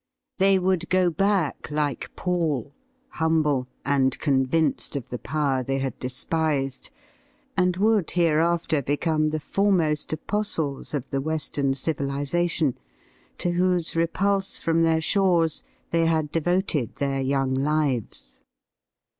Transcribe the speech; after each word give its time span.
They 0.39 0.57
would 0.57 0.89
go 0.89 1.11
back 1.11 1.69
like 1.69 2.09
Paul, 2.15 2.73
humble 3.09 3.67
and 3.85 4.17
con 4.17 4.47
vinced 4.47 4.95
of 4.95 5.07
the 5.09 5.19
power 5.19 5.61
they 5.61 5.77
had 5.77 5.99
despised, 5.99 6.89
and 7.55 7.77
would 7.77 8.09
hereafter 8.09 8.81
become 8.81 9.29
the 9.29 9.39
foremost 9.39 10.11
apostles 10.11 10.95
of 10.95 11.07
the 11.11 11.21
Western 11.21 11.75
civilization, 11.75 12.79
to 13.37 13.51
whose 13.51 13.95
repulse 13.95 14.59
from 14.59 14.81
their 14.81 15.01
shores 15.01 15.61
they 15.91 16.07
had 16.07 16.31
devoted 16.31 16.95
their 16.95 17.21
young 17.21 17.53
lives. 17.53 18.39